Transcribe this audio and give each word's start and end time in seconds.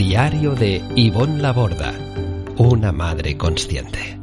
Diario 0.00 0.54
de 0.54 0.82
Ivonne 0.96 1.42
Laborda, 1.42 1.92
una 2.56 2.90
madre 2.90 3.36
consciente. 3.36 4.18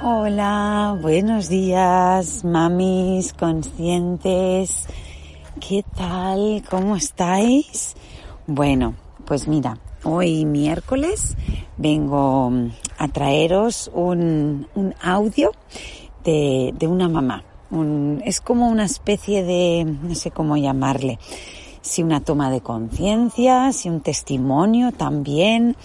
Hola, 0.00 0.98
buenos 1.02 1.50
días, 1.50 2.42
mamis 2.42 3.34
conscientes. 3.34 4.86
¿Qué 5.60 5.84
tal? 5.94 6.64
¿Cómo 6.70 6.96
estáis? 6.96 7.94
Bueno, 8.46 8.94
pues 9.26 9.46
mira, 9.46 9.76
hoy 10.04 10.46
miércoles 10.46 11.36
vengo 11.76 12.50
a 12.96 13.08
traeros 13.08 13.90
un, 13.92 14.66
audio 15.02 15.50
de, 16.24 16.74
una 16.88 17.10
mamá. 17.10 17.44
Es 18.24 18.40
como 18.40 18.68
una 18.68 18.86
especie 18.86 19.44
de, 19.44 19.84
no 19.84 20.14
sé 20.14 20.30
cómo 20.30 20.56
llamarle, 20.56 21.18
si 21.84 22.02
una 22.02 22.20
toma 22.20 22.50
de 22.50 22.62
conciencia, 22.62 23.70
si 23.72 23.90
un 23.90 24.00
testimonio 24.00 24.90
también, 24.90 25.76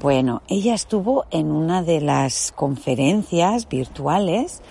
bueno, 0.00 0.42
ella 0.48 0.74
estuvo 0.74 1.26
en 1.30 1.52
una 1.52 1.82
de 1.82 2.00
las 2.00 2.50
conferencias 2.52 3.68
virtuales 3.68 4.62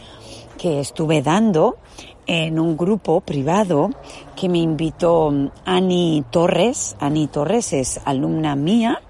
que 0.58 0.80
estuve 0.80 1.22
dando 1.22 1.78
en 2.26 2.60
un 2.60 2.76
grupo 2.76 3.22
privado 3.22 3.92
que 4.36 4.50
me 4.50 4.60
invitó 4.60 5.32
Ani 5.66 6.24
Torres. 6.32 6.96
Ani 7.00 7.28
Torres 7.28 7.74
es 7.74 8.02
alumna 8.06 8.56
mía 8.56 9.02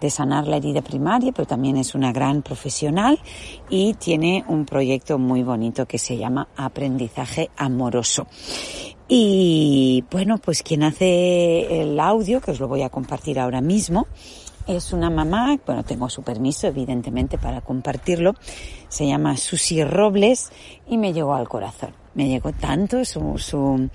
de 0.00 0.08
sanar 0.08 0.48
la 0.48 0.56
herida 0.56 0.80
primaria, 0.80 1.32
pero 1.32 1.46
también 1.46 1.76
es 1.76 1.94
una 1.94 2.12
gran 2.12 2.42
profesional 2.42 3.20
y 3.68 3.94
tiene 3.94 4.44
un 4.48 4.64
proyecto 4.64 5.18
muy 5.18 5.42
bonito 5.42 5.86
que 5.86 5.98
se 5.98 6.16
llama 6.16 6.48
Aprendizaje 6.56 7.50
Amoroso. 7.56 8.26
Y 9.12 10.04
bueno, 10.08 10.38
pues 10.38 10.62
quien 10.62 10.84
hace 10.84 11.82
el 11.82 11.98
audio, 11.98 12.40
que 12.40 12.52
os 12.52 12.60
lo 12.60 12.68
voy 12.68 12.82
a 12.82 12.90
compartir 12.90 13.40
ahora 13.40 13.60
mismo, 13.60 14.06
es 14.68 14.92
una 14.92 15.10
mamá, 15.10 15.58
bueno, 15.66 15.82
tengo 15.82 16.08
su 16.08 16.22
permiso 16.22 16.68
evidentemente 16.68 17.36
para 17.36 17.60
compartirlo, 17.60 18.36
se 18.88 19.08
llama 19.08 19.36
Susi 19.36 19.82
Robles 19.82 20.52
y 20.86 20.96
me 20.96 21.12
llegó 21.12 21.34
al 21.34 21.48
corazón. 21.48 21.90
Me 22.14 22.28
llegó 22.28 22.52
tanto 22.52 23.04
su, 23.04 23.36
su, 23.38 23.88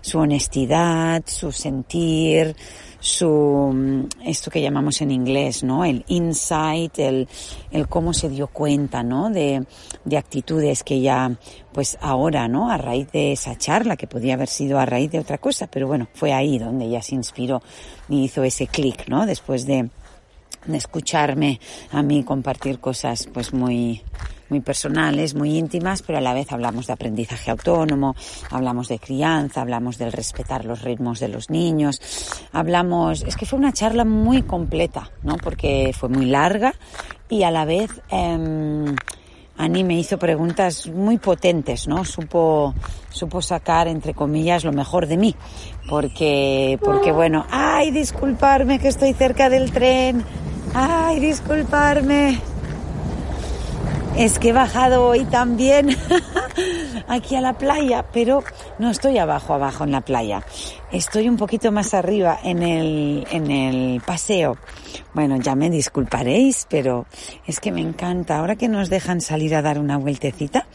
su 0.00 0.18
honestidad, 0.18 1.22
su 1.26 1.52
sentir, 1.52 2.56
su, 3.02 4.08
esto 4.24 4.48
que 4.48 4.62
llamamos 4.62 5.00
en 5.00 5.10
inglés, 5.10 5.64
¿no? 5.64 5.84
El 5.84 6.04
insight, 6.06 6.96
el, 7.00 7.28
el 7.72 7.88
cómo 7.88 8.14
se 8.14 8.28
dio 8.28 8.46
cuenta, 8.46 9.02
¿no? 9.02 9.28
De, 9.28 9.66
de 10.04 10.16
actitudes 10.16 10.84
que 10.84 11.00
ya, 11.00 11.36
pues 11.72 11.98
ahora, 12.00 12.46
¿no? 12.46 12.70
A 12.70 12.78
raíz 12.78 13.10
de 13.10 13.32
esa 13.32 13.58
charla, 13.58 13.96
que 13.96 14.06
podía 14.06 14.34
haber 14.34 14.46
sido 14.46 14.78
a 14.78 14.86
raíz 14.86 15.10
de 15.10 15.18
otra 15.18 15.38
cosa, 15.38 15.66
pero 15.66 15.88
bueno, 15.88 16.06
fue 16.14 16.32
ahí 16.32 16.58
donde 16.58 16.84
ella 16.84 17.02
se 17.02 17.16
inspiró 17.16 17.60
y 18.08 18.22
hizo 18.22 18.44
ese 18.44 18.68
clic, 18.68 19.08
¿no? 19.08 19.26
Después 19.26 19.66
de, 19.66 19.90
de 20.66 20.76
escucharme 20.76 21.58
a 21.90 22.02
mí 22.02 22.22
compartir 22.22 22.78
cosas 22.78 23.28
pues 23.34 23.52
muy 23.52 24.00
muy 24.52 24.60
personales, 24.60 25.34
muy 25.34 25.56
íntimas, 25.56 26.02
pero 26.02 26.18
a 26.18 26.20
la 26.20 26.34
vez 26.34 26.52
hablamos 26.52 26.86
de 26.86 26.92
aprendizaje 26.92 27.50
autónomo, 27.50 28.14
hablamos 28.50 28.88
de 28.88 28.98
crianza, 28.98 29.62
hablamos 29.62 29.96
del 29.96 30.12
respetar 30.12 30.66
los 30.66 30.82
ritmos 30.82 31.20
de 31.20 31.28
los 31.28 31.48
niños, 31.48 32.02
hablamos, 32.52 33.22
es 33.22 33.34
que 33.34 33.46
fue 33.46 33.58
una 33.58 33.72
charla 33.72 34.04
muy 34.04 34.42
completa, 34.42 35.10
¿no? 35.22 35.38
Porque 35.38 35.94
fue 35.98 36.10
muy 36.10 36.26
larga 36.26 36.74
y 37.30 37.44
a 37.44 37.50
la 37.50 37.64
vez 37.64 37.90
eh, 38.10 38.94
Ani 39.56 39.84
me 39.84 39.98
hizo 39.98 40.18
preguntas 40.18 40.86
muy 40.88 41.16
potentes, 41.16 41.88
¿no? 41.88 42.04
Supo, 42.04 42.74
supo 43.08 43.40
sacar, 43.40 43.88
entre 43.88 44.12
comillas, 44.12 44.64
lo 44.64 44.72
mejor 44.72 45.06
de 45.06 45.16
mí. 45.16 45.34
Porque, 45.88 46.78
porque 46.82 47.10
bueno, 47.10 47.46
ay, 47.50 47.90
disculparme 47.90 48.78
que 48.78 48.88
estoy 48.88 49.14
cerca 49.14 49.48
del 49.48 49.72
tren. 49.72 50.22
Ay, 50.74 51.20
disculparme. 51.20 52.51
Es 54.16 54.38
que 54.38 54.50
he 54.50 54.52
bajado 54.52 55.06
hoy 55.06 55.24
también 55.24 55.88
aquí 57.08 57.34
a 57.34 57.40
la 57.40 57.54
playa, 57.54 58.04
pero 58.12 58.44
no 58.78 58.90
estoy 58.90 59.16
abajo, 59.16 59.54
abajo 59.54 59.84
en 59.84 59.90
la 59.90 60.02
playa. 60.02 60.44
Estoy 60.92 61.30
un 61.30 61.38
poquito 61.38 61.72
más 61.72 61.94
arriba 61.94 62.38
en 62.44 62.62
el, 62.62 63.26
en 63.30 63.50
el 63.50 64.02
paseo. 64.02 64.58
Bueno, 65.14 65.38
ya 65.38 65.54
me 65.54 65.70
disculparéis, 65.70 66.66
pero 66.68 67.06
es 67.46 67.58
que 67.58 67.72
me 67.72 67.80
encanta. 67.80 68.38
Ahora 68.38 68.56
que 68.56 68.68
nos 68.68 68.90
dejan 68.90 69.22
salir 69.22 69.54
a 69.54 69.62
dar 69.62 69.78
una 69.78 69.96
vueltecita, 69.96 70.66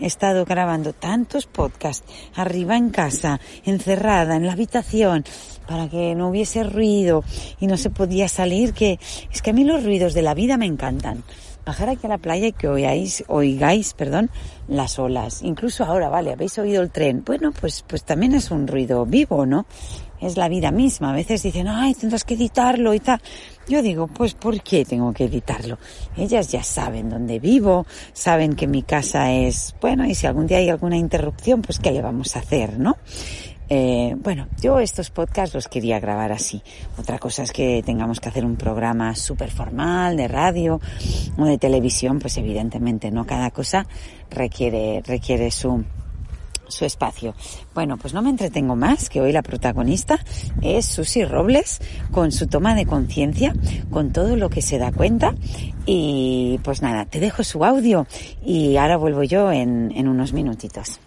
he 0.00 0.06
estado 0.06 0.46
grabando 0.46 0.94
tantos 0.94 1.46
podcasts 1.46 2.10
arriba 2.34 2.78
en 2.78 2.88
casa, 2.88 3.38
encerrada 3.66 4.36
en 4.36 4.46
la 4.46 4.52
habitación, 4.52 5.24
para 5.66 5.88
que 5.88 6.14
no 6.14 6.30
hubiese 6.30 6.64
ruido 6.64 7.22
y 7.60 7.66
no 7.66 7.76
se 7.76 7.90
podía 7.90 8.28
salir, 8.28 8.72
que 8.72 8.98
es 9.30 9.42
que 9.42 9.50
a 9.50 9.52
mí 9.52 9.64
los 9.64 9.84
ruidos 9.84 10.14
de 10.14 10.22
la 10.22 10.32
vida 10.32 10.56
me 10.56 10.66
encantan 10.66 11.22
bajar 11.68 11.90
aquí 11.90 12.06
a 12.06 12.08
la 12.08 12.18
playa 12.18 12.46
y 12.46 12.52
que 12.52 12.66
oigáis, 12.66 13.24
oigáis, 13.28 13.92
perdón, 13.92 14.30
las 14.68 14.98
olas. 14.98 15.42
Incluso 15.42 15.84
ahora, 15.84 16.08
vale, 16.08 16.32
habéis 16.32 16.58
oído 16.58 16.80
el 16.80 16.90
tren. 16.90 17.22
Bueno, 17.26 17.52
pues, 17.52 17.84
pues 17.86 18.04
también 18.04 18.34
es 18.34 18.50
un 18.50 18.66
ruido 18.66 19.04
vivo, 19.04 19.44
¿no? 19.44 19.66
Es 20.18 20.38
la 20.38 20.48
vida 20.48 20.70
misma. 20.70 21.10
A 21.10 21.14
veces 21.14 21.42
dicen, 21.42 21.68
ay, 21.68 21.94
tendrás 21.94 22.24
que 22.24 22.34
editarlo 22.34 22.94
y 22.94 23.00
tal. 23.00 23.20
Yo 23.68 23.82
digo, 23.82 24.06
pues, 24.06 24.32
¿por 24.32 24.62
qué 24.62 24.86
tengo 24.86 25.12
que 25.12 25.26
editarlo? 25.26 25.78
Ellas 26.16 26.50
ya 26.50 26.62
saben 26.62 27.10
dónde 27.10 27.38
vivo, 27.38 27.86
saben 28.14 28.54
que 28.54 28.66
mi 28.66 28.82
casa 28.82 29.30
es, 29.30 29.74
bueno, 29.78 30.06
y 30.06 30.14
si 30.14 30.26
algún 30.26 30.46
día 30.46 30.58
hay 30.58 30.70
alguna 30.70 30.96
interrupción, 30.96 31.60
pues, 31.60 31.78
¿qué 31.78 31.92
le 31.92 32.00
vamos 32.00 32.34
a 32.34 32.38
hacer, 32.38 32.78
no? 32.78 32.96
Eh, 33.70 34.16
bueno, 34.18 34.48
yo 34.60 34.80
estos 34.80 35.10
podcasts 35.10 35.54
los 35.54 35.68
quería 35.68 36.00
grabar 36.00 36.32
así. 36.32 36.62
Otra 36.96 37.18
cosa 37.18 37.42
es 37.42 37.52
que 37.52 37.82
tengamos 37.84 38.20
que 38.20 38.28
hacer 38.28 38.44
un 38.44 38.56
programa 38.56 39.14
súper 39.14 39.50
formal 39.50 40.16
de 40.16 40.28
radio 40.28 40.80
o 41.36 41.44
de 41.44 41.58
televisión, 41.58 42.18
pues 42.18 42.38
evidentemente 42.38 43.10
no. 43.10 43.26
Cada 43.26 43.50
cosa 43.50 43.86
requiere, 44.30 45.02
requiere 45.04 45.50
su, 45.50 45.84
su 46.68 46.84
espacio. 46.86 47.34
Bueno, 47.74 47.98
pues 47.98 48.14
no 48.14 48.22
me 48.22 48.30
entretengo 48.30 48.74
más, 48.74 49.10
que 49.10 49.20
hoy 49.20 49.32
la 49.32 49.42
protagonista 49.42 50.18
es 50.62 50.86
Susi 50.86 51.24
Robles 51.24 51.80
con 52.10 52.32
su 52.32 52.46
toma 52.46 52.74
de 52.74 52.86
conciencia, 52.86 53.52
con 53.90 54.12
todo 54.12 54.36
lo 54.36 54.48
que 54.48 54.62
se 54.62 54.78
da 54.78 54.92
cuenta. 54.92 55.34
Y 55.84 56.58
pues 56.62 56.80
nada, 56.80 57.04
te 57.04 57.20
dejo 57.20 57.44
su 57.44 57.64
audio 57.64 58.06
y 58.42 58.76
ahora 58.76 58.96
vuelvo 58.96 59.24
yo 59.24 59.52
en, 59.52 59.92
en 59.94 60.08
unos 60.08 60.32
minutitos. 60.32 61.00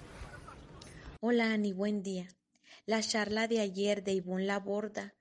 Hola 1.21 1.53
Ani, 1.53 1.71
buen 1.73 2.01
día. 2.01 2.27
La 2.91 3.01
charla 3.01 3.47
de 3.47 3.61
ayer 3.61 4.03
de 4.03 4.11
Ivonne 4.11 4.47
Laborda 4.47 5.15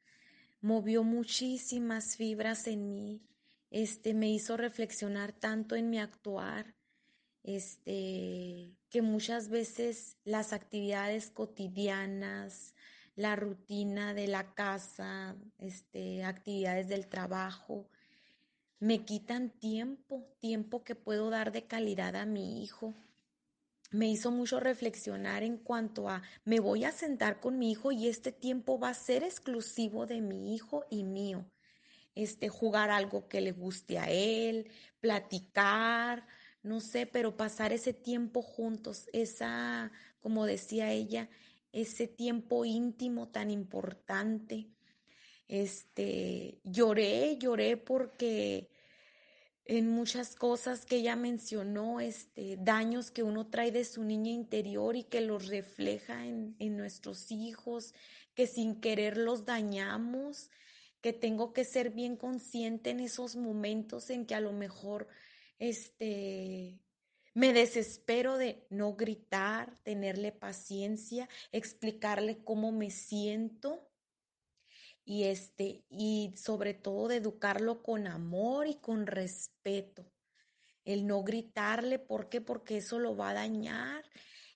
movió 0.61 1.05
muchísimas 1.05 2.17
fibras 2.17 2.67
en 2.67 2.97
mí, 2.97 3.23
este, 3.71 4.13
me 4.13 4.29
hizo 4.29 4.57
reflexionar 4.57 5.33
tanto 5.33 5.77
en 5.77 5.89
mi 5.89 6.01
actuar, 6.01 6.75
este, 7.45 8.75
que 8.89 9.03
muchas 9.03 9.51
veces 9.51 10.17
las 10.25 10.53
actividades 10.53 11.31
cotidianas, 11.31 12.75
la 13.15 13.37
rutina 13.37 14.15
de 14.15 14.27
la 14.27 14.53
casa, 14.53 15.37
este, 15.59 16.25
actividades 16.25 16.89
del 16.89 17.07
trabajo, 17.07 17.89
me 18.81 19.05
quitan 19.05 19.49
tiempo, 19.49 20.27
tiempo 20.41 20.83
que 20.83 20.97
puedo 20.97 21.31
dar 21.31 21.53
de 21.53 21.69
calidad 21.69 22.17
a 22.17 22.27
mi 22.27 22.65
hijo. 22.65 22.97
Me 23.91 24.09
hizo 24.09 24.31
mucho 24.31 24.61
reflexionar 24.61 25.43
en 25.43 25.59
cuanto 25.59 26.09
a 26.09 26.23
me 26.45 26.61
voy 26.61 26.85
a 26.85 26.93
sentar 26.93 27.41
con 27.41 27.59
mi 27.59 27.73
hijo 27.73 27.93
y 27.93 28.09
este 28.09 28.33
tiempo 28.33 28.79
va 28.79 28.91
a 28.91 28.95
ser 28.95 29.23
exclusivo 29.25 30.07
de 30.07 30.21
mi 30.21 30.55
hijo 30.55 30.87
y 30.91 31.05
mío. 31.05 31.51
Este, 32.15 32.49
jugar 32.49 32.91
algo 32.91 33.29
que 33.29 33.41
le 33.41 33.53
guste 33.53 33.99
a 33.99 34.11
él, 34.11 34.71
platicar, 35.01 36.27
no 36.63 36.81
sé, 36.81 37.07
pero 37.07 37.37
pasar 37.37 37.73
ese 37.73 37.93
tiempo 37.93 38.43
juntos, 38.43 39.09
esa, 39.13 39.93
como 40.21 40.45
decía 40.45 40.93
ella, 40.93 41.31
ese 41.73 42.09
tiempo 42.09 42.65
íntimo 42.65 43.29
tan 43.29 43.51
importante. 43.51 44.69
Este, 45.49 46.61
lloré, 46.65 47.39
lloré 47.39 47.77
porque 47.77 48.71
en 49.71 49.89
muchas 49.89 50.35
cosas 50.35 50.85
que 50.85 50.97
ella 50.97 51.15
mencionó, 51.15 52.01
este, 52.01 52.57
daños 52.57 53.13
que 53.13 53.23
uno 53.23 53.47
trae 53.47 53.71
de 53.71 53.85
su 53.85 54.03
niña 54.03 54.33
interior 54.33 54.97
y 54.97 55.05
que 55.05 55.21
los 55.21 55.47
refleja 55.47 56.27
en, 56.27 56.57
en 56.59 56.77
nuestros 56.77 57.31
hijos, 57.31 57.95
que 58.35 58.49
sin 58.49 58.81
querer 58.81 59.17
los 59.17 59.45
dañamos, 59.45 60.51
que 61.01 61.13
tengo 61.13 61.53
que 61.53 61.65
ser 61.65 61.91
bien 61.91 62.17
consciente 62.17 62.91
en 62.91 62.99
esos 62.99 63.37
momentos 63.37 64.11
en 64.11 64.27
que 64.27 64.35
a 64.35 64.41
lo 64.41 64.53
mejor 64.53 65.07
este 65.61 66.81
me 67.33 67.53
desespero 67.53 68.39
de 68.39 68.67
no 68.71 68.95
gritar, 68.95 69.73
tenerle 69.85 70.33
paciencia, 70.33 71.29
explicarle 71.53 72.43
cómo 72.43 72.73
me 72.73 72.91
siento 72.91 73.89
y 75.11 75.25
este 75.25 75.83
y 75.91 76.33
sobre 76.37 76.73
todo 76.73 77.09
de 77.09 77.17
educarlo 77.17 77.83
con 77.83 78.07
amor 78.07 78.69
y 78.69 78.77
con 78.77 79.09
respeto. 79.09 80.07
El 80.85 81.05
no 81.05 81.25
gritarle, 81.25 81.99
¿por 81.99 82.29
qué? 82.29 82.41
Porque 82.41 82.77
eso 82.77 83.01
lo 83.01 83.17
va 83.17 83.31
a 83.31 83.35
dañar 83.35 84.05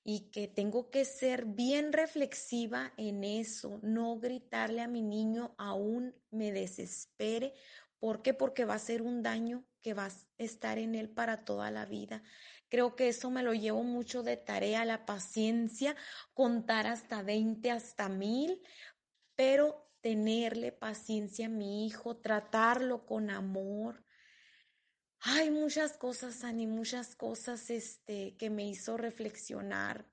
y 0.05 0.31
que 0.31 0.47
tengo 0.47 0.91
que 0.91 1.05
ser 1.07 1.45
bien 1.45 1.93
reflexiva 1.93 2.93
en 2.97 3.25
eso, 3.25 3.81
no 3.83 4.21
gritarle 4.21 4.81
a 4.81 4.87
mi 4.87 5.03
niño 5.03 5.57
aún 5.59 6.15
me 6.31 6.53
desespere. 6.53 7.53
¿Por 7.99 8.23
qué? 8.23 8.33
Porque 8.33 8.65
va 8.65 8.75
a 8.75 8.79
ser 8.79 9.03
un 9.03 9.25
daño 9.25 9.65
que 9.83 9.93
va 9.93 10.07
a 10.07 10.13
estar 10.39 10.79
en 10.79 10.95
él 10.95 11.11
para 11.11 11.45
toda 11.45 11.73
la 11.73 11.85
vida. 11.85 12.23
Creo 12.69 12.95
que 12.95 13.09
eso 13.09 13.29
me 13.29 13.43
lo 13.43 13.55
llevo 13.55 13.83
mucho 13.83 14.23
de 14.23 14.37
tarea, 14.37 14.85
la 14.85 15.05
paciencia, 15.05 15.97
contar 16.33 16.87
hasta 16.87 17.23
20, 17.23 17.73
hasta 17.73 18.09
mil, 18.09 18.63
pero 19.35 19.84
tenerle 20.05 20.71
paciencia 20.71 21.47
a 21.47 21.49
mi 21.49 21.87
hijo, 21.87 22.19
tratarlo 22.19 23.07
con 23.07 23.31
amor. 23.31 24.05
Hay 25.21 25.51
muchas 25.51 25.97
cosas, 25.97 26.45
Ani, 26.45 26.67
muchas 26.67 27.17
cosas 27.17 27.71
este, 27.71 28.37
que 28.37 28.51
me 28.51 28.69
hizo 28.69 28.99
reflexionar. 28.99 30.05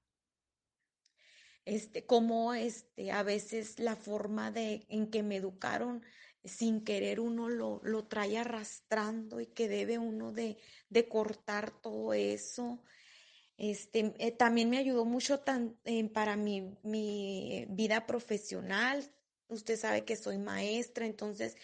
Este, 1.66 2.06
cómo 2.06 2.54
este, 2.54 3.12
a 3.12 3.22
veces 3.24 3.80
la 3.80 3.98
forma 3.98 4.50
de, 4.50 4.86
en 4.88 5.12
que 5.12 5.24
me 5.24 5.36
educaron 5.36 6.06
sin 6.46 6.86
querer 6.86 7.20
uno 7.20 7.50
lo, 7.50 7.82
lo 7.84 8.06
trae 8.06 8.38
arrastrando 8.38 9.42
y 9.42 9.48
que 9.48 9.68
debe 9.68 9.98
uno 9.98 10.32
de, 10.32 10.58
de 10.88 11.10
cortar 11.10 11.70
todo 11.82 12.14
eso. 12.14 12.82
Este, 13.58 14.16
eh, 14.20 14.32
también 14.32 14.70
me 14.70 14.78
ayudó 14.78 15.04
mucho 15.04 15.42
tan, 15.42 15.78
para 16.14 16.38
mi, 16.38 16.78
mi 16.82 17.66
vida 17.68 18.08
profesional, 18.08 19.12
Usted 19.52 19.78
sabe 19.78 20.06
que 20.06 20.16
soy 20.16 20.38
maestra, 20.38 21.06
entonces 21.06 21.58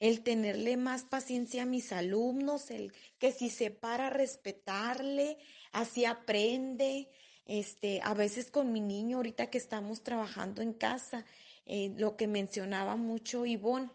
el 0.00 0.22
tenerle 0.22 0.76
más 0.76 1.04
paciencia 1.04 1.62
a 1.62 1.66
mis 1.66 1.92
alumnos, 1.92 2.70
el 2.70 2.92
que 3.18 3.32
si 3.32 3.50
se 3.50 3.70
para 3.70 4.10
respetarle, 4.10 5.38
así 5.72 6.04
aprende. 6.04 7.08
Este, 7.46 8.00
a 8.02 8.14
veces 8.14 8.50
con 8.50 8.72
mi 8.72 8.80
niño, 8.80 9.18
ahorita 9.18 9.50
que 9.50 9.58
estamos 9.58 10.02
trabajando 10.02 10.62
en 10.62 10.72
casa, 10.72 11.26
eh, 11.66 11.92
lo 11.96 12.16
que 12.16 12.26
mencionaba 12.26 12.96
mucho 12.96 13.44
Ivonne, 13.44 13.90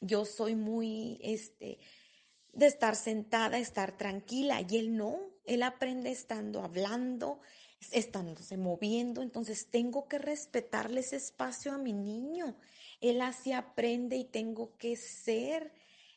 yo 0.00 0.24
soy 0.24 0.56
muy, 0.56 1.20
este, 1.22 1.78
de 2.52 2.66
estar 2.66 2.96
sentada, 2.96 3.58
estar 3.58 3.96
tranquila, 3.96 4.60
y 4.68 4.76
él 4.76 4.96
no, 4.96 5.20
él 5.44 5.62
aprende 5.62 6.10
estando 6.10 6.62
hablando, 6.62 7.40
estándose 7.92 8.56
moviendo, 8.56 9.22
entonces 9.22 9.66
tengo 9.70 10.08
que 10.08 10.18
respetarle 10.18 11.00
ese 11.00 11.16
espacio 11.16 11.72
a 11.72 11.78
mi 11.78 11.92
niño. 11.92 12.56
Él 13.00 13.20
así 13.20 13.52
aprende 13.52 14.16
y 14.16 14.24
tengo 14.24 14.76
que 14.76 14.96
ser, 14.96 15.72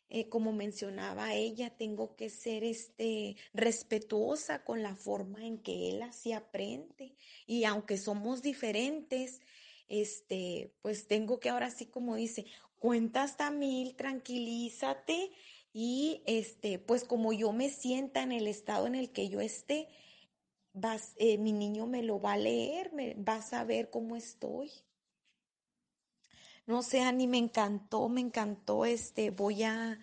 eh, 0.08 0.28
como 0.28 0.52
mencionaba 0.52 1.34
ella, 1.34 1.70
tengo 1.70 2.16
que 2.16 2.30
ser 2.30 2.64
este, 2.64 3.36
respetuosa 3.52 4.64
con 4.64 4.82
la 4.82 4.94
forma 4.94 5.44
en 5.44 5.58
que 5.58 5.90
él 5.90 6.02
así 6.02 6.32
aprende. 6.32 7.14
Y 7.46 7.64
aunque 7.64 7.98
somos 7.98 8.42
diferentes, 8.42 9.40
este, 9.88 10.72
pues 10.82 11.06
tengo 11.08 11.40
que 11.40 11.48
ahora 11.48 11.70
sí 11.70 11.86
como 11.86 12.16
dice, 12.16 12.46
cuenta 12.78 13.22
hasta 13.22 13.50
mil, 13.50 13.96
tranquilízate 13.96 15.30
y 15.72 16.22
este, 16.26 16.78
pues 16.78 17.04
como 17.04 17.32
yo 17.32 17.52
me 17.52 17.68
sienta 17.68 18.22
en 18.22 18.32
el 18.32 18.46
estado 18.46 18.86
en 18.86 18.94
el 18.94 19.10
que 19.10 19.28
yo 19.28 19.40
esté, 19.40 19.88
vas, 20.72 21.14
eh, 21.16 21.38
mi 21.38 21.52
niño 21.52 21.86
me 21.86 22.02
lo 22.02 22.20
va 22.20 22.34
a 22.34 22.38
leer, 22.38 22.92
me, 22.92 23.14
va 23.14 23.36
a 23.36 23.42
saber 23.42 23.90
cómo 23.90 24.16
estoy. 24.16 24.70
No 26.66 26.82
sé, 26.82 27.00
Ani, 27.00 27.26
me 27.26 27.38
encantó, 27.38 28.08
me 28.08 28.20
encantó. 28.20 28.84
Este, 28.84 29.30
voy 29.30 29.62
a, 29.62 29.98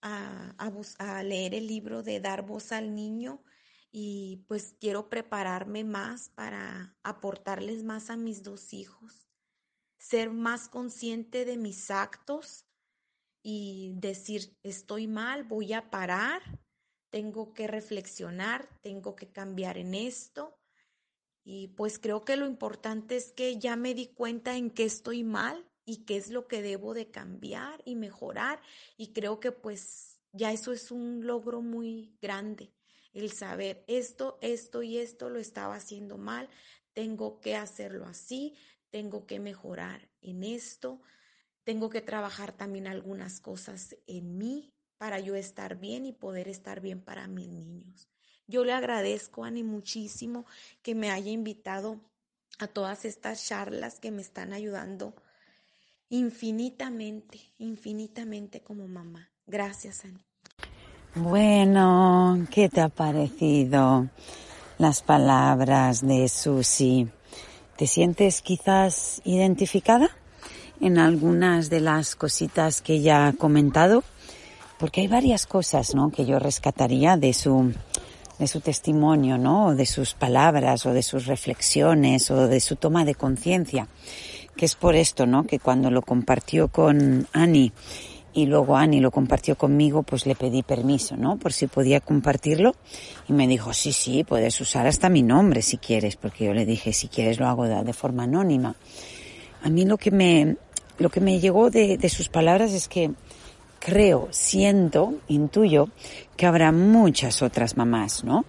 a, 0.00 1.22
leer 1.22 1.54
el 1.54 1.66
libro 1.66 2.02
de 2.02 2.20
Dar 2.20 2.46
voz 2.46 2.72
al 2.72 2.94
niño 2.94 3.42
y 3.90 4.44
pues 4.48 4.74
quiero 4.80 5.08
prepararme 5.08 5.84
más 5.84 6.30
para 6.30 6.96
aportarles 7.02 7.82
más 7.84 8.10
a 8.10 8.16
mis 8.16 8.42
dos 8.42 8.72
hijos, 8.72 9.28
ser 9.98 10.30
más 10.30 10.68
consciente 10.68 11.44
de 11.44 11.56
mis 11.56 11.90
actos 11.90 12.66
y 13.42 13.92
decir, 13.96 14.56
estoy 14.62 15.06
mal, 15.06 15.44
voy 15.44 15.72
a 15.72 15.90
parar 15.90 16.42
tengo 17.10 17.54
que 17.54 17.66
reflexionar, 17.66 18.68
tengo 18.80 19.16
que 19.16 19.28
cambiar 19.30 19.78
en 19.78 19.94
esto. 19.94 20.58
Y 21.44 21.68
pues 21.68 21.98
creo 21.98 22.24
que 22.24 22.36
lo 22.36 22.46
importante 22.46 23.16
es 23.16 23.32
que 23.32 23.58
ya 23.58 23.76
me 23.76 23.94
di 23.94 24.08
cuenta 24.08 24.56
en 24.56 24.70
qué 24.70 24.84
estoy 24.84 25.24
mal 25.24 25.66
y 25.84 26.04
qué 26.04 26.16
es 26.16 26.30
lo 26.30 26.46
que 26.46 26.60
debo 26.60 26.92
de 26.92 27.10
cambiar 27.10 27.80
y 27.84 27.96
mejorar. 27.96 28.60
Y 28.96 29.12
creo 29.12 29.40
que 29.40 29.52
pues 29.52 30.20
ya 30.32 30.52
eso 30.52 30.72
es 30.72 30.90
un 30.90 31.26
logro 31.26 31.62
muy 31.62 32.16
grande, 32.20 32.74
el 33.14 33.32
saber 33.32 33.84
esto, 33.86 34.38
esto 34.42 34.82
y 34.82 34.98
esto 34.98 35.30
lo 35.30 35.38
estaba 35.38 35.76
haciendo 35.76 36.18
mal, 36.18 36.48
tengo 36.92 37.40
que 37.40 37.56
hacerlo 37.56 38.04
así, 38.04 38.54
tengo 38.90 39.26
que 39.26 39.40
mejorar 39.40 40.10
en 40.20 40.44
esto, 40.44 41.00
tengo 41.64 41.88
que 41.88 42.02
trabajar 42.02 42.52
también 42.52 42.86
algunas 42.86 43.40
cosas 43.40 43.96
en 44.06 44.36
mí 44.36 44.74
para 44.98 45.20
yo 45.20 45.34
estar 45.36 45.76
bien 45.76 46.04
y 46.04 46.12
poder 46.12 46.48
estar 46.48 46.80
bien 46.80 47.00
para 47.00 47.26
mis 47.28 47.48
niños. 47.48 48.08
Yo 48.46 48.64
le 48.64 48.72
agradezco, 48.72 49.44
Ani, 49.44 49.62
muchísimo 49.62 50.44
que 50.82 50.94
me 50.94 51.10
haya 51.10 51.30
invitado 51.30 52.00
a 52.58 52.66
todas 52.66 53.04
estas 53.04 53.46
charlas 53.46 54.00
que 54.00 54.10
me 54.10 54.22
están 54.22 54.52
ayudando 54.52 55.14
infinitamente, 56.08 57.38
infinitamente 57.58 58.62
como 58.62 58.88
mamá. 58.88 59.30
Gracias, 59.46 60.04
Ani. 60.04 60.24
Bueno, 61.14 62.46
¿qué 62.50 62.68
te 62.68 62.80
ha 62.80 62.88
parecido 62.88 64.08
las 64.78 65.02
palabras 65.02 66.06
de 66.06 66.28
Susi? 66.28 67.08
¿Te 67.76 67.86
sientes 67.86 68.42
quizás 68.42 69.20
identificada 69.24 70.10
en 70.80 70.98
algunas 70.98 71.70
de 71.70 71.80
las 71.80 72.14
cositas 72.14 72.80
que 72.80 72.94
ella 72.94 73.28
ha 73.28 73.32
comentado? 73.32 74.04
Porque 74.78 75.00
hay 75.02 75.08
varias 75.08 75.46
cosas, 75.46 75.94
¿no? 75.94 76.10
Que 76.10 76.24
yo 76.24 76.38
rescataría 76.38 77.16
de 77.16 77.32
su, 77.32 77.72
de 78.38 78.46
su 78.46 78.60
testimonio, 78.60 79.36
¿no? 79.36 79.74
de 79.74 79.86
sus 79.86 80.14
palabras, 80.14 80.86
o 80.86 80.92
de 80.92 81.02
sus 81.02 81.26
reflexiones, 81.26 82.30
o 82.30 82.46
de 82.46 82.60
su 82.60 82.76
toma 82.76 83.04
de 83.04 83.14
conciencia. 83.14 83.88
Que 84.56 84.64
es 84.64 84.74
por 84.74 84.94
esto, 84.94 85.26
¿no? 85.26 85.44
Que 85.44 85.58
cuando 85.58 85.90
lo 85.90 86.02
compartió 86.02 86.68
con 86.68 87.26
Annie 87.32 87.72
y 88.32 88.46
luego 88.46 88.76
Annie 88.76 89.00
lo 89.00 89.10
compartió 89.10 89.56
conmigo, 89.56 90.02
pues 90.02 90.26
le 90.26 90.34
pedí 90.34 90.62
permiso, 90.62 91.16
¿no? 91.16 91.38
Por 91.38 91.52
si 91.52 91.66
podía 91.66 92.00
compartirlo. 92.00 92.74
Y 93.28 93.32
me 93.32 93.48
dijo, 93.48 93.72
sí, 93.72 93.92
sí, 93.92 94.24
puedes 94.24 94.60
usar 94.60 94.86
hasta 94.86 95.08
mi 95.08 95.22
nombre 95.22 95.62
si 95.62 95.78
quieres, 95.78 96.16
porque 96.16 96.44
yo 96.44 96.54
le 96.54 96.64
dije, 96.66 96.92
si 96.92 97.08
quieres 97.08 97.40
lo 97.40 97.46
hago 97.46 97.64
de, 97.66 97.92
forma 97.92 98.24
anónima. 98.24 98.76
A 99.62 99.70
mí 99.70 99.84
lo 99.84 99.96
que 99.96 100.10
me, 100.10 100.56
lo 100.98 101.08
que 101.08 101.20
me 101.20 101.40
llegó 101.40 101.70
de, 101.70 101.98
de 101.98 102.08
sus 102.08 102.28
palabras 102.28 102.72
es 102.72 102.86
que 102.88 103.10
creo, 103.78 104.28
siento, 104.30 105.14
intuyo 105.28 105.88
que 106.36 106.46
habrá 106.46 106.72
muchas 106.72 107.42
otras 107.42 107.76
mamás, 107.76 108.24
¿no? 108.24 108.44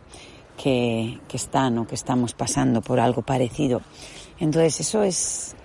Que, 0.58 1.20
están 1.32 1.78
o 1.78 1.88
que 1.88 1.96
estamos 1.96 2.34
pasando 2.34 2.82
por 2.82 3.00
algo 3.00 3.22
parecido. 3.22 3.82
Entonces 4.40 4.82
eso 4.82 5.04
es, 5.04 5.56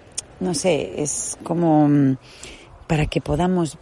no 0.41 0.55
sé, 0.55 1.03
es 1.03 1.37
como 1.43 1.89
mm, 1.89 2.17
para 2.87 3.07
que 3.07 3.21
podamos 3.21 3.77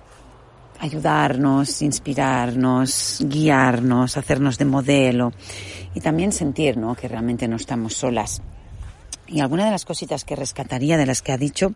ayudarnos, 0.81 1.83
inspirarnos, 1.83 3.19
guiarnos, 3.21 4.17
hacernos 4.17 4.59
de 4.59 4.65
modelo 4.65 5.33
y 5.95 6.01
también 6.01 6.33
sentir 6.33 6.77
¿no? 6.77 6.97
que 6.97 7.09
realmente 7.09 7.47
no 7.47 7.57
estamos 7.57 7.95
solas. 7.95 8.43
Y 9.29 9.41
alguna 9.41 9.65
de 9.65 9.71
las 9.71 9.85
cositas 9.85 10.25
que 10.25 10.35
rescataría 10.35 10.97
de 10.97 11.07
las 11.07 11.23
que 11.23 11.33
ha 11.33 11.39
dicho, 11.39 11.73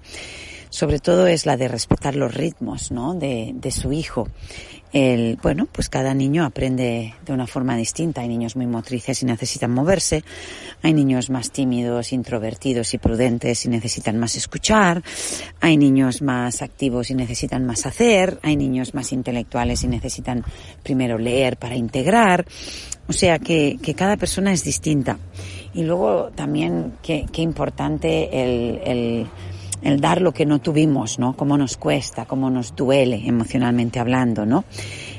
sobre 0.70 0.98
todo 0.98 1.26
es 1.26 1.46
la 1.46 1.56
de 1.56 1.68
respetar 1.68 2.16
los 2.16 2.34
ritmos 2.34 2.90
¿no? 2.90 3.14
de, 3.14 3.52
de 3.54 3.70
su 3.70 3.92
hijo 3.92 4.28
el, 4.92 5.38
bueno, 5.42 5.68
pues 5.70 5.90
cada 5.90 6.14
niño 6.14 6.44
aprende 6.44 7.14
de 7.24 7.32
una 7.32 7.46
forma 7.46 7.76
distinta. 7.76 8.22
Hay 8.22 8.28
niños 8.28 8.56
muy 8.56 8.66
motrices 8.66 9.22
y 9.22 9.26
necesitan 9.26 9.70
moverse. 9.70 10.22
Hay 10.82 10.94
niños 10.94 11.28
más 11.28 11.50
tímidos, 11.50 12.14
introvertidos 12.14 12.94
y 12.94 12.98
prudentes 12.98 13.66
y 13.66 13.68
necesitan 13.68 14.18
más 14.18 14.36
escuchar. 14.36 15.02
Hay 15.60 15.76
niños 15.76 16.22
más 16.22 16.62
activos 16.62 17.10
y 17.10 17.14
necesitan 17.14 17.66
más 17.66 17.84
hacer. 17.84 18.38
Hay 18.42 18.56
niños 18.56 18.94
más 18.94 19.12
intelectuales 19.12 19.84
y 19.84 19.88
necesitan 19.88 20.44
primero 20.82 21.18
leer 21.18 21.58
para 21.58 21.76
integrar. 21.76 22.46
O 23.06 23.12
sea 23.12 23.38
que, 23.38 23.78
que 23.82 23.94
cada 23.94 24.16
persona 24.16 24.52
es 24.52 24.64
distinta. 24.64 25.18
Y 25.74 25.82
luego 25.82 26.30
también 26.34 26.94
qué, 27.02 27.26
qué 27.30 27.42
importante 27.42 28.42
el, 28.42 28.80
el 28.84 29.26
el 29.86 30.00
dar 30.00 30.20
lo 30.20 30.32
que 30.32 30.46
no 30.46 30.58
tuvimos, 30.58 31.18
¿no? 31.18 31.36
Cómo 31.36 31.56
nos 31.56 31.76
cuesta, 31.76 32.24
cómo 32.24 32.50
nos 32.50 32.74
duele 32.74 33.22
emocionalmente 33.24 34.00
hablando, 34.00 34.44
¿no? 34.44 34.64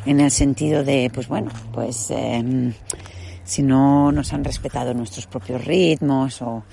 En 0.06 0.20
el 0.20 0.30
sentido 0.30 0.84
de, 0.84 1.10
pues 1.14 1.28
bueno, 1.28 1.52
pues 1.72 2.12
eh, 2.12 2.74
si 3.44 3.64
no 3.64 4.12
nos 4.12 4.34
han 4.34 4.44
respetado 4.44 4.94
nuestros 4.94 5.26
propios 5.26 5.64
ritmos 5.64 6.42
o 6.42 6.64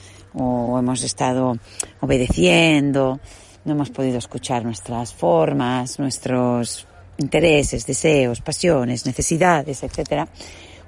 hemos 0.78 1.04
estado 1.04 1.56
obedeciendo, 2.00 3.20
no 3.64 3.72
hemos 3.72 3.90
podido 3.90 4.18
escuchar 4.18 4.64
nuestras 4.64 5.14
formas, 5.14 5.98
nuestros 5.98 6.88
intereses, 7.18 7.86
deseos, 7.86 8.40
pasiones, 8.40 9.06
necesidades, 9.06 9.84
etcétera, 9.84 10.28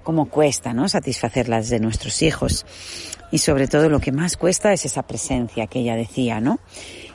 cómo 0.07 0.27
cuesta, 0.27 0.73
¿no? 0.73 0.89
Satisfacerlas 0.89 1.69
de 1.69 1.81
nuestros 1.81 2.23
hijos. 2.23 2.65
Y 3.33 3.39
sobre 3.39 3.67
todo 3.67 3.89
lo 3.89 3.99
que 3.99 4.13
más 4.13 4.37
cuesta 4.37 4.73
es 4.73 4.85
esa 4.85 5.03
presencia 5.03 5.67
que 5.67 5.81
ella 5.81 5.97
decía, 5.97 6.41
¿no? 6.41 6.61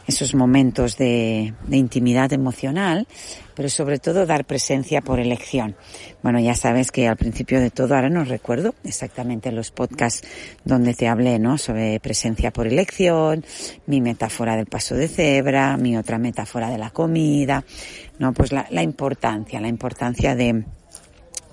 Esos 0.07 0.35
momentos 0.35 0.97
de, 0.97 1.53
de 1.67 1.77
intimidad 1.77 2.33
emocional, 2.33 3.07
pero 3.55 3.69
sobre 3.69 3.97
todo 3.97 4.25
dar 4.25 4.43
presencia 4.43 4.99
por 4.99 5.21
elección. 5.21 5.77
Bueno, 6.21 6.41
ya 6.41 6.53
sabes 6.53 6.91
que 6.91 7.07
al 7.07 7.15
principio 7.15 7.61
de 7.61 7.69
todo, 7.69 7.95
ahora 7.95 8.09
no 8.09 8.25
recuerdo 8.25 8.75
exactamente 8.83 9.53
los 9.53 9.71
podcasts 9.71 10.27
donde 10.65 10.93
te 10.93 11.07
hablé, 11.07 11.39
¿no? 11.39 11.57
Sobre 11.57 11.97
presencia 12.01 12.51
por 12.51 12.67
elección, 12.67 13.45
mi 13.85 14.01
metáfora 14.01 14.57
del 14.57 14.65
paso 14.65 14.95
de 14.95 15.07
cebra, 15.07 15.77
mi 15.77 15.95
otra 15.95 16.17
metáfora 16.17 16.69
de 16.69 16.77
la 16.77 16.89
comida, 16.89 17.63
¿no? 18.19 18.33
Pues 18.33 18.51
la, 18.51 18.67
la 18.69 18.83
importancia, 18.83 19.61
la 19.61 19.69
importancia 19.69 20.35
de, 20.35 20.65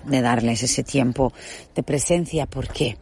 de 0.05 0.21
darles 0.21 0.63
ese 0.63 0.83
tiempo 0.83 1.33
de 1.75 1.83
presencia. 1.83 2.45
¿Por 2.45 2.67
qué? 2.67 2.97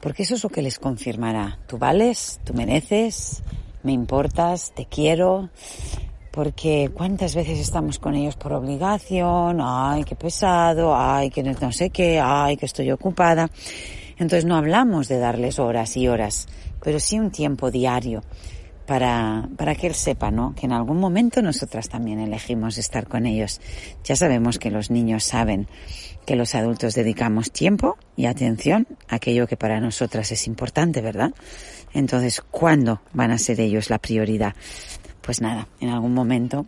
Porque 0.00 0.24
eso 0.24 0.34
es 0.34 0.42
lo 0.42 0.50
que 0.50 0.62
les 0.62 0.78
confirmará. 0.78 1.58
Tú 1.66 1.78
vales, 1.78 2.40
tú 2.44 2.54
mereces, 2.54 3.42
me 3.82 3.92
importas, 3.92 4.72
te 4.74 4.86
quiero. 4.86 5.50
Porque 6.30 6.90
cuántas 6.94 7.34
veces 7.34 7.58
estamos 7.58 7.98
con 7.98 8.14
ellos 8.14 8.36
por 8.36 8.54
obligación, 8.54 9.58
ay, 9.60 10.04
qué 10.04 10.16
pesado, 10.16 10.96
ay, 10.96 11.28
que 11.28 11.42
no 11.42 11.72
sé 11.72 11.90
qué, 11.90 12.20
ay, 12.20 12.56
que 12.56 12.66
estoy 12.66 12.90
ocupada. 12.90 13.50
Entonces 14.12 14.46
no 14.46 14.56
hablamos 14.56 15.08
de 15.08 15.18
darles 15.18 15.58
horas 15.58 15.96
y 15.96 16.08
horas, 16.08 16.48
pero 16.82 17.00
sí 17.00 17.18
un 17.18 17.30
tiempo 17.30 17.70
diario 17.70 18.22
para, 18.86 19.48
para 19.56 19.74
que 19.74 19.86
él 19.86 19.94
sepa, 19.94 20.30
¿no? 20.30 20.54
Que 20.54 20.66
en 20.66 20.72
algún 20.72 20.98
momento 20.98 21.42
nosotras 21.42 21.88
también 21.88 22.18
elegimos 22.18 22.78
estar 22.78 23.06
con 23.06 23.26
ellos. 23.26 23.60
Ya 24.04 24.16
sabemos 24.16 24.58
que 24.58 24.70
los 24.70 24.90
niños 24.90 25.24
saben 25.24 25.68
que 26.26 26.36
los 26.36 26.54
adultos 26.54 26.94
dedicamos 26.94 27.50
tiempo 27.50 27.96
y 28.16 28.26
atención 28.26 28.86
a 29.08 29.16
aquello 29.16 29.46
que 29.46 29.56
para 29.56 29.80
nosotras 29.80 30.30
es 30.32 30.46
importante, 30.46 31.00
¿verdad? 31.00 31.32
Entonces, 31.94 32.40
¿cuándo 32.40 33.00
van 33.12 33.30
a 33.30 33.38
ser 33.38 33.60
ellos 33.60 33.90
la 33.90 33.98
prioridad? 33.98 34.54
Pues 35.20 35.40
nada, 35.40 35.68
en 35.80 35.88
algún 35.88 36.14
momento. 36.14 36.66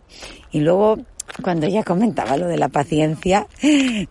Y 0.51 0.61
luego, 0.61 0.97
cuando 1.41 1.65
ella 1.65 1.83
comentaba 1.83 2.37
lo 2.37 2.47
de 2.47 2.57
la 2.57 2.69
paciencia, 2.69 3.47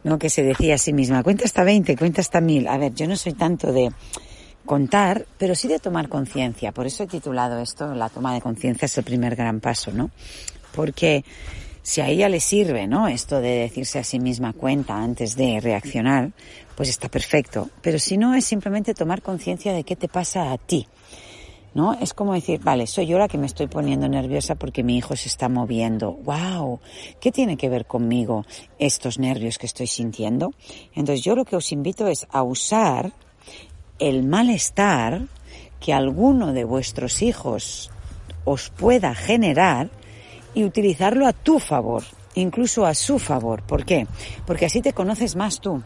no 0.05 0.19
que 0.19 0.29
se 0.29 0.43
decía 0.43 0.75
a 0.75 0.79
sí 0.79 0.93
misma, 0.93 1.23
cuenta 1.23 1.45
hasta 1.45 1.65
20, 1.65 1.97
cuenta 1.97 2.21
hasta 2.21 2.41
1000. 2.41 2.69
A 2.69 2.79
ver, 2.79 2.95
yo 2.95 3.07
no 3.07 3.17
soy 3.17 3.33
tanto 3.33 3.73
de 3.73 3.91
contar, 4.64 5.26
pero 5.38 5.54
sí 5.54 5.68
de 5.68 5.78
tomar 5.78 6.09
conciencia. 6.09 6.73
Por 6.73 6.87
eso 6.87 7.04
he 7.04 7.06
titulado 7.06 7.59
esto, 7.59 7.94
la 7.94 8.09
toma 8.09 8.35
de 8.35 8.40
conciencia 8.40 8.87
es 8.87 8.99
el 8.99 9.04
primer 9.04 9.37
gran 9.37 9.61
paso, 9.61 9.92
¿no? 9.92 10.11
Porque 10.75 11.25
si 11.85 12.00
a 12.00 12.09
ella 12.09 12.30
le 12.30 12.40
sirve, 12.40 12.87
¿no? 12.87 13.09
Esto 13.09 13.40
de 13.42 13.59
decirse 13.59 13.99
a 13.99 14.04
sí 14.04 14.18
misma 14.18 14.54
cuenta 14.54 14.97
antes 14.97 15.37
de 15.37 15.61
reaccionar, 15.61 16.33
pues 16.75 16.88
está 16.88 17.11
perfecto. 17.11 17.68
Pero 17.83 17.99
si 17.99 18.16
no, 18.16 18.35
es 18.35 18.47
simplemente 18.47 18.94
tomar 18.94 19.21
conciencia 19.21 19.75
de 19.75 19.85
qué 19.85 19.94
te 19.94 20.09
pasa 20.09 20.50
a 20.50 20.59
ti. 20.59 20.88
¿No? 21.75 21.92
Es 21.92 22.14
como 22.14 22.35
decir, 22.35 22.61
vale, 22.61 22.87
soy 22.87 23.09
yo 23.09 23.18
la 23.18 23.26
que 23.26 23.37
me 23.37 23.47
estoy 23.47 23.66
poniendo 23.66 24.09
nerviosa 24.09 24.54
porque 24.54 24.85
mi 24.85 24.97
hijo 24.97 25.16
se 25.16 25.28
está 25.28 25.49
moviendo. 25.49 26.12
¡Wow! 26.12 26.78
¿Qué 27.21 27.33
tiene 27.33 27.56
que 27.56 27.68
ver 27.68 27.85
conmigo 27.85 28.47
estos 28.78 29.18
nervios 29.18 29.59
que 29.59 29.66
estoy 29.66 29.88
sintiendo? 29.88 30.52
Entonces 30.94 31.25
yo 31.25 31.35
lo 31.35 31.44
que 31.44 31.56
os 31.56 31.73
invito 31.73 32.06
es 32.06 32.28
a 32.30 32.44
usar 32.44 33.12
el 33.99 34.25
malestar 34.25 35.23
que 35.81 35.93
alguno 35.93 36.53
de 36.53 36.65
vuestros 36.65 37.23
hijos 37.23 37.91
os 38.45 38.71
pueda 38.71 39.15
generar 39.15 39.91
y 40.55 40.65
utilizarlo 40.65 41.27
a 41.27 41.33
tu 41.33 41.59
favor, 41.59 42.05
incluso 42.35 42.87
a 42.87 42.95
su 42.95 43.19
favor. 43.19 43.63
¿Por 43.63 43.85
qué? 43.85 44.07
Porque 44.47 44.67
así 44.67 44.81
te 44.81 44.93
conoces 44.93 45.37
más 45.37 45.61
tú. 45.61 45.83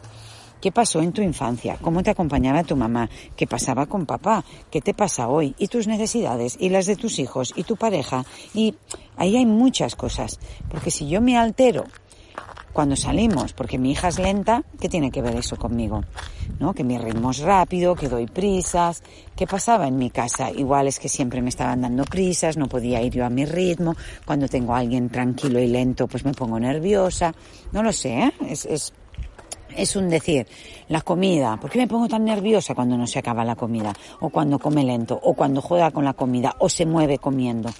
¿Qué 0.60 0.72
pasó 0.72 1.00
en 1.00 1.12
tu 1.12 1.22
infancia? 1.22 1.78
¿Cómo 1.80 2.02
te 2.02 2.10
acompañaba 2.10 2.64
tu 2.64 2.74
mamá? 2.74 3.08
¿Qué 3.36 3.46
pasaba 3.46 3.86
con 3.86 4.06
papá? 4.06 4.44
¿Qué 4.70 4.80
te 4.80 4.92
pasa 4.92 5.28
hoy? 5.28 5.54
¿Y 5.56 5.68
tus 5.68 5.86
necesidades? 5.86 6.56
¿Y 6.58 6.68
las 6.70 6.86
de 6.86 6.96
tus 6.96 7.20
hijos? 7.20 7.52
¿Y 7.54 7.62
tu 7.62 7.76
pareja? 7.76 8.24
Y 8.54 8.74
ahí 9.16 9.36
hay 9.36 9.46
muchas 9.46 9.94
cosas. 9.94 10.40
Porque 10.68 10.90
si 10.90 11.08
yo 11.08 11.20
me 11.20 11.38
altero 11.38 11.84
cuando 12.72 12.96
salimos, 12.96 13.52
porque 13.52 13.78
mi 13.78 13.92
hija 13.92 14.08
es 14.08 14.18
lenta, 14.18 14.62
¿qué 14.80 14.88
tiene 14.88 15.10
que 15.10 15.22
ver 15.22 15.36
eso 15.36 15.56
conmigo? 15.56 16.04
¿No? 16.58 16.74
Que 16.74 16.84
mi 16.84 16.98
ritmo 16.98 17.30
es 17.30 17.38
rápido, 17.40 17.94
que 17.94 18.08
doy 18.08 18.26
prisas. 18.26 19.02
¿Qué 19.36 19.46
pasaba 19.46 19.88
en 19.88 19.96
mi 19.96 20.10
casa? 20.10 20.50
Igual 20.50 20.88
es 20.88 20.98
que 20.98 21.08
siempre 21.08 21.42
me 21.42 21.48
estaban 21.48 21.80
dando 21.80 22.04
prisas, 22.04 22.56
no 22.56 22.68
podía 22.68 23.02
ir 23.02 23.14
yo 23.14 23.24
a 23.24 23.30
mi 23.30 23.44
ritmo. 23.44 23.94
Cuando 24.24 24.48
tengo 24.48 24.74
a 24.74 24.78
alguien 24.78 25.08
tranquilo 25.08 25.60
y 25.60 25.68
lento, 25.68 26.06
pues 26.06 26.24
me 26.24 26.32
pongo 26.32 26.58
nerviosa. 26.58 27.34
No 27.72 27.82
lo 27.82 27.92
sé, 27.92 28.18
¿eh? 28.18 28.32
Es, 28.48 28.92
es, 29.76 29.96
un 29.96 30.08
decir. 30.08 30.46
La 30.88 31.00
comida, 31.02 31.58
¿por 31.60 31.70
qué 31.70 31.78
me 31.78 31.86
pongo 31.86 32.08
tan 32.08 32.24
nerviosa 32.24 32.74
cuando 32.74 32.96
no 32.96 33.06
se 33.06 33.18
acaba 33.18 33.44
la 33.44 33.56
comida? 33.56 33.92
O 34.20 34.30
cuando 34.30 34.58
come 34.58 34.84
lento, 34.84 35.18
o 35.22 35.34
cuando 35.34 35.62
juega 35.62 35.90
con 35.90 36.04
la 36.04 36.14
comida, 36.14 36.56
o 36.58 36.68
se 36.68 36.86
mueve 36.86 37.18
comiendo. 37.18 37.70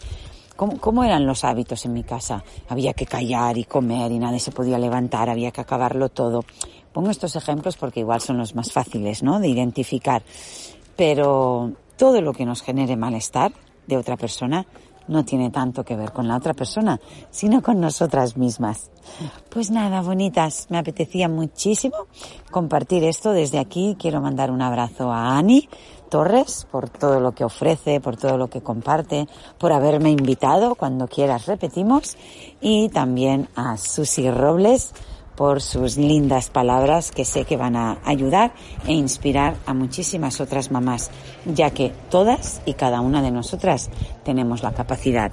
¿Cómo, 0.58 0.76
¿Cómo, 0.80 1.04
eran 1.04 1.24
los 1.24 1.44
hábitos 1.44 1.84
en 1.84 1.92
mi 1.92 2.02
casa? 2.02 2.42
Había 2.68 2.92
que 2.92 3.06
callar 3.06 3.56
y 3.56 3.62
comer 3.62 4.10
y 4.10 4.18
nadie 4.18 4.40
se 4.40 4.50
podía 4.50 4.76
levantar, 4.76 5.30
había 5.30 5.52
que 5.52 5.60
acabarlo 5.60 6.08
todo. 6.08 6.44
Pongo 6.92 7.10
estos 7.10 7.36
ejemplos 7.36 7.76
porque 7.76 8.00
igual 8.00 8.20
son 8.20 8.38
los 8.38 8.56
más 8.56 8.72
fáciles, 8.72 9.22
¿no? 9.22 9.38
De 9.38 9.46
identificar. 9.46 10.24
Pero 10.96 11.74
todo 11.96 12.20
lo 12.20 12.32
que 12.32 12.44
nos 12.44 12.62
genere 12.62 12.96
malestar 12.96 13.52
de 13.86 13.96
otra 13.98 14.16
persona 14.16 14.66
no 15.06 15.24
tiene 15.24 15.50
tanto 15.50 15.84
que 15.84 15.94
ver 15.94 16.12
con 16.12 16.26
la 16.26 16.36
otra 16.36 16.54
persona, 16.54 17.00
sino 17.30 17.62
con 17.62 17.80
nosotras 17.80 18.36
mismas. 18.36 18.90
Pues 19.48 19.70
nada, 19.70 20.02
bonitas, 20.02 20.66
me 20.70 20.78
apetecía 20.78 21.28
muchísimo 21.28 21.96
compartir 22.50 23.04
esto 23.04 23.32
desde 23.32 23.58
aquí. 23.60 23.96
Quiero 23.96 24.20
mandar 24.20 24.50
un 24.50 24.60
abrazo 24.60 25.12
a 25.12 25.38
Ani, 25.38 25.68
Torres 26.08 26.66
por 26.70 26.88
todo 26.88 27.20
lo 27.20 27.32
que 27.32 27.44
ofrece, 27.44 28.00
por 28.00 28.16
todo 28.16 28.36
lo 28.36 28.48
que 28.48 28.60
comparte, 28.60 29.28
por 29.58 29.72
haberme 29.72 30.10
invitado. 30.10 30.74
Cuando 30.74 31.08
quieras 31.08 31.46
repetimos. 31.46 32.16
Y 32.60 32.88
también 32.88 33.48
a 33.54 33.76
Susi 33.76 34.30
Robles 34.30 34.92
por 35.38 35.62
sus 35.62 35.96
lindas 35.96 36.50
palabras 36.50 37.12
que 37.12 37.24
sé 37.24 37.44
que 37.44 37.56
van 37.56 37.76
a 37.76 37.98
ayudar 38.04 38.52
e 38.88 38.92
inspirar 38.92 39.54
a 39.66 39.72
muchísimas 39.72 40.40
otras 40.40 40.72
mamás, 40.72 41.12
ya 41.46 41.70
que 41.70 41.92
todas 42.10 42.60
y 42.66 42.74
cada 42.74 43.00
una 43.00 43.22
de 43.22 43.30
nosotras 43.30 43.88
tenemos 44.24 44.64
la 44.64 44.72
capacidad 44.72 45.30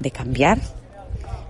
de 0.00 0.10
cambiar, 0.10 0.58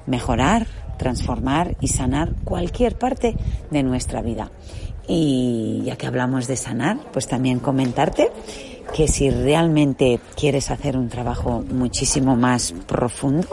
mejorar, 0.06 0.66
transformar 0.98 1.76
y 1.80 1.88
sanar 1.88 2.34
cualquier 2.44 2.98
parte 2.98 3.34
de 3.70 3.82
nuestra 3.82 4.20
vida. 4.20 4.50
Y 5.12 5.82
ya 5.84 5.96
que 5.96 6.06
hablamos 6.06 6.46
de 6.46 6.54
sanar, 6.54 6.98
pues 7.12 7.26
también 7.26 7.58
comentarte 7.58 8.30
que 8.94 9.08
si 9.08 9.28
realmente 9.28 10.20
quieres 10.36 10.70
hacer 10.70 10.96
un 10.96 11.08
trabajo 11.08 11.64
muchísimo 11.68 12.36
más 12.36 12.72
profundo, 12.86 13.48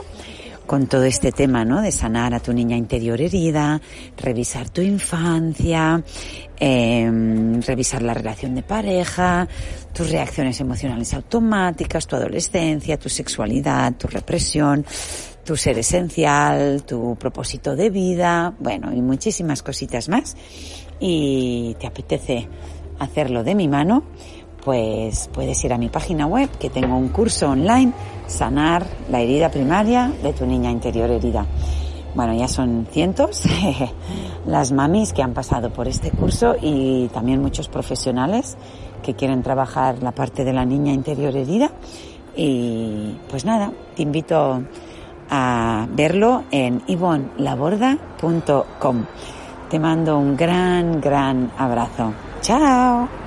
con 0.68 0.86
todo 0.86 1.06
este 1.06 1.32
tema, 1.32 1.66
¿no? 1.66 1.82
De 1.82 1.92
sanar 1.92 2.36
a 2.36 2.40
tu 2.40 2.54
niña 2.54 2.78
interior 2.78 3.20
herida, 3.20 3.82
revisar 4.18 4.70
tu 4.70 4.82
infancia, 4.82 6.04
eh, 6.60 7.60
revisar 7.66 8.04
la 8.04 8.14
relación 8.14 8.54
de 8.54 8.62
pareja, 8.62 9.48
tus 9.94 10.12
reacciones 10.12 10.60
emocionales 10.60 11.14
automáticas, 11.14 12.06
tu 12.06 12.18
adolescencia, 12.18 13.00
tu 13.00 13.10
sexualidad, 13.10 13.94
tu 13.94 14.08
represión, 14.08 14.86
tu 15.44 15.56
ser 15.56 15.80
esencial, 15.80 16.84
tu 16.84 17.16
propósito 17.16 17.76
de 17.76 17.90
vida, 17.90 18.54
bueno, 18.60 18.94
y 18.94 19.02
muchísimas 19.02 19.64
cositas 19.64 20.10
más. 20.10 20.36
Y 21.00 21.76
te 21.80 21.88
apetece 21.88 22.48
hacerlo 23.00 23.44
de 23.44 23.56
mi 23.56 23.68
mano, 23.68 24.04
pues 24.64 25.30
puedes 25.32 25.64
ir 25.64 25.74
a 25.74 25.78
mi 25.78 25.90
página 25.90 26.26
web 26.26 26.50
que 26.58 26.70
tengo 26.70 26.98
un 26.98 27.10
curso 27.10 27.50
online, 27.50 27.94
sanar 28.28 28.86
la 29.10 29.22
herida 29.22 29.50
primaria 29.50 30.12
de 30.22 30.34
tu 30.34 30.46
niña 30.46 30.72
interior 30.72 31.10
herida. 31.10 31.46
Bueno, 32.16 32.34
ya 32.34 32.48
son 32.48 32.88
cientos 32.90 33.44
las 34.48 34.72
mamis 34.72 35.14
que 35.14 35.22
han 35.22 35.34
pasado 35.34 35.72
por 35.72 35.88
este 35.88 36.10
curso 36.12 36.56
y 36.60 37.08
también 37.10 37.42
muchos 37.42 37.70
profesionales 37.70 38.58
que 39.04 39.14
quieren 39.14 39.44
trabajar 39.44 40.02
la 40.02 40.12
parte 40.12 40.44
de 40.44 40.52
la 40.52 40.66
niña 40.66 40.92
interior 40.94 41.36
herida. 41.36 41.72
Y 42.36 43.16
pues 43.30 43.46
nada, 43.46 43.72
te 43.96 44.02
invito 44.04 44.64
a 45.30 45.88
verlo 45.92 46.44
en 46.52 46.84
ivonlaborda.com. 46.88 49.06
Te 49.70 49.80
mando 49.80 50.18
un 50.18 50.38
gran, 50.38 51.02
gran 51.02 51.52
abrazo. 51.58 52.14
Chao. 52.42 53.27